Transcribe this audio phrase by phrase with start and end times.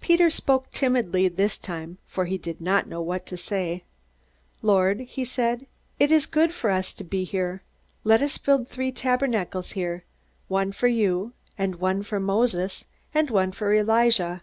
[0.00, 3.84] Peter spoke timidly this time, for he did not know what to say.
[4.60, 5.68] "Lord," he said,
[6.00, 7.62] "it is good for us to be here.
[8.02, 10.02] Let us build three tabernacles here,
[10.48, 14.42] one for you, and one for Moses, and one for Elijah."